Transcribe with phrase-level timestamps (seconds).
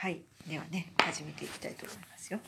[0.00, 0.22] はい。
[0.48, 2.38] ではね始めていきたいと思いますよ。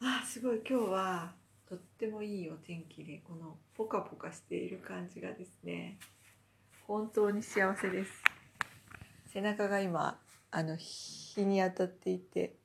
[0.00, 0.60] あすごい。
[0.68, 1.30] 今日は
[1.68, 5.96] とってもいいお天気でこのポカポカしている感じがですね
[6.88, 8.10] 本当に幸せです。
[9.32, 10.18] 背中が今
[10.50, 12.56] あの日に当たっていて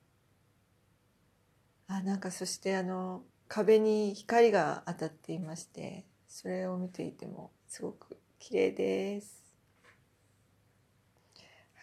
[1.88, 9.44] あなんかそしてあの壁に光が当たっていましてそれを見ていてもすごく綺麗です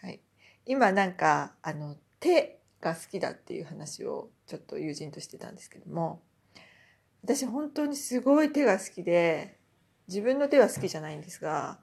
[0.01, 0.19] はい
[0.65, 6.21] 今なんかあの手が好きだっていう話をちょっと友人としてたんですけども
[7.23, 9.57] 私本当にすごい手が好きで
[10.07, 11.79] 自分の手は好きじゃないんですが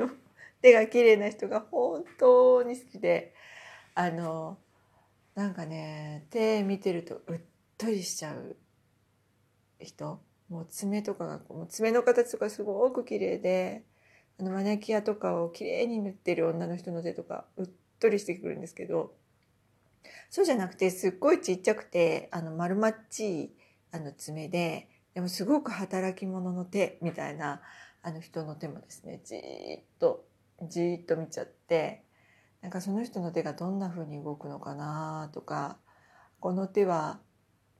[0.60, 3.34] 手が綺麗な人が本当に好きで
[3.94, 4.58] あの
[5.34, 7.40] なんかね手見てるとうっ
[7.78, 8.56] とりしちゃう
[9.78, 13.82] 人もう爪とかがもう爪の形とかすごく綺麗で
[14.38, 17.68] あのマネキュアとかを綺麗に塗ってる女の人の手とかうっ
[18.04, 19.14] とりしてくるんですけど
[20.28, 23.50] そうじゃなくてすっごいちっちゃくてあの丸まっちい
[23.92, 27.62] あの爪ででもすごく働き者の手みたいな
[28.02, 30.26] あの人の手もですねじーっと
[30.68, 32.04] じーっと見ちゃって
[32.60, 35.78] なんかその人の手がどんな風に動くのかなとか
[36.40, 37.20] この手は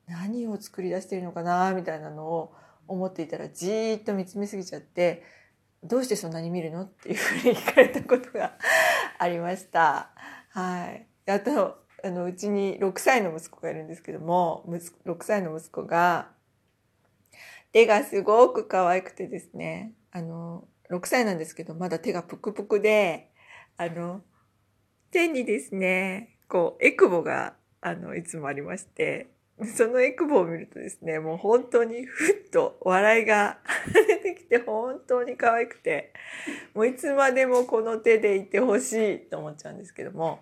[0.07, 2.55] 何を作り出してるのかなみたいなのを
[2.89, 5.23] 思っていたらじーっと見つめすぎちゃって
[5.83, 8.53] どうしてそんなに見るのっていうふうに聞かれたことが
[9.19, 10.11] ありました。
[10.51, 14.65] はい、あとあのうちに6歳の息子がいるんですけども
[15.07, 16.29] 6歳の息子が
[17.73, 23.31] 手がすごく可愛くてですねあの6歳なんですけどまだ手がプクプクで
[23.77, 24.21] あの
[25.11, 29.34] 手にですねこうエクボがあのいつもありまして
[29.77, 33.59] そのエクボを見るとですねもう本当にふっと笑いが
[33.93, 36.13] 出てきて本当に可愛くて
[36.75, 40.41] もういつまでもこの手でいてほしいと思っちゃうんですけども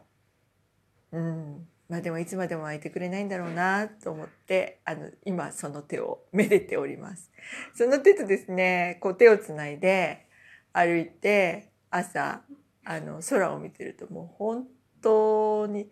[1.13, 7.31] うんまあでもいつまでも空いてくれないんだろうなと思ってあの今その手をめでております。
[7.75, 10.27] その手とですねこう手をつないで
[10.73, 12.41] 歩いて朝
[12.85, 14.67] あの空を見てるともう本
[15.03, 15.91] 当に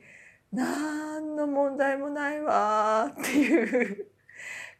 [0.52, 4.06] 何の問題もないわっていう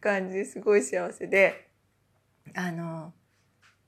[0.01, 1.69] 感じですごい幸せで。
[2.55, 3.13] あの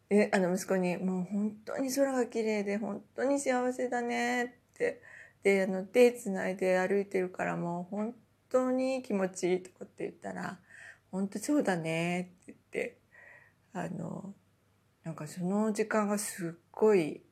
[0.08, 5.02] えあの息子に「もう本当に空が綺麗で本当に幸せだね」って。
[5.42, 8.14] であの手つないで歩いてるからもう本
[8.48, 10.60] 当に気持ちいいとかって言ったら
[11.10, 13.02] 「本当そうだね」って言って。
[13.74, 14.34] あの
[15.02, 17.22] なんかその時間がすっごい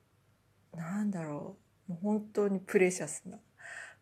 [0.74, 1.58] なんだろ
[1.88, 3.38] うもう本当に precious な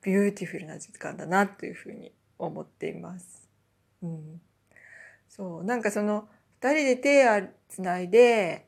[0.03, 3.49] beautiful な時間だなというふうに思っています。
[4.03, 4.41] うん、
[5.29, 6.29] そうなんかその
[6.61, 8.67] 2人で手をつないで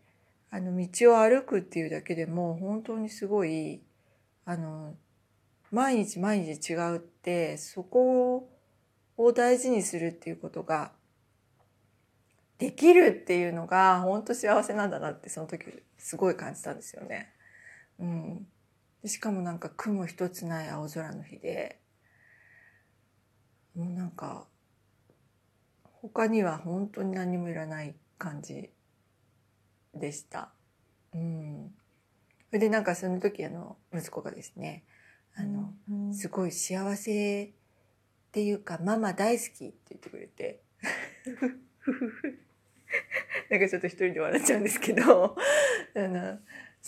[0.50, 3.80] あの道を歩くっていうだけでも本当にすごい
[4.44, 4.94] あの
[5.70, 8.48] 毎日毎日違うってそこ
[9.16, 10.92] を大事にするっていうことが
[12.58, 15.64] できるっていうのが本当幸せなんだなってその時
[15.96, 17.32] すごい感じたんですよね。
[17.98, 18.46] うん、
[19.03, 21.81] でしかもなんか雲一つない青空の日で
[23.75, 24.47] もうなんか
[26.03, 28.71] 他には本当に何もいらない感じ
[29.94, 30.50] でした。
[31.15, 31.75] うん、
[32.49, 34.84] それでなんかその時あの息子がですね
[35.37, 37.50] あの、うんすごい幸せっ
[38.32, 40.61] ていうかママ大好きって言ってくれて
[43.50, 45.37] なんかちょっと一人で笑っちゃうんですけど
[45.97, 46.38] あの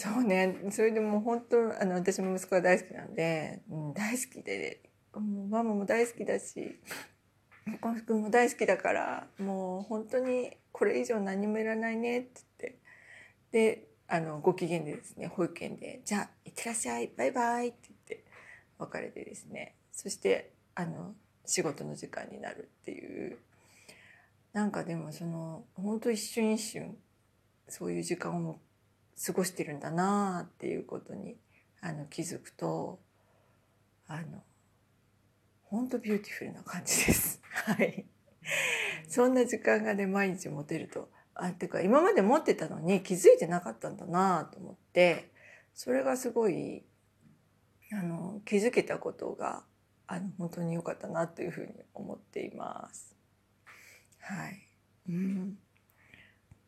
[0.02, 0.56] そうね。
[0.72, 4.80] それでもう本当あの私も息子が大好きなんで、うん、大好きで
[5.14, 6.80] もうママも大好きだし
[7.80, 12.78] 小くんも大好きだからもう本当にこれ以上何もいらないねって言って。
[13.52, 18.24] であのご機嫌でですね保育園で「じゃあいってらっしゃいバイバイ」って言って
[18.78, 19.76] 別れてですね。
[19.92, 21.14] そしてあの
[21.46, 23.38] 仕事の時間になるっていう。
[24.52, 26.98] なんかでもその本当一瞬一瞬
[27.68, 28.58] そういう時間を
[29.24, 31.36] 過ごしてるんだなっていうことに
[31.80, 32.98] あの気づくと
[34.08, 34.42] あの
[35.64, 37.40] 本当 beautiful な感じです。
[37.64, 38.06] はい。
[39.08, 45.30] そんな時間がね毎日持てるとあっていうか今まで持ってたのに気づいてなかったんだなと思って
[45.74, 46.82] それがすごい
[47.92, 49.64] あの気づけたことが
[50.06, 53.16] あの本当に良かったなというふうに思っています。
[54.20, 54.68] はい。
[55.08, 55.58] うん。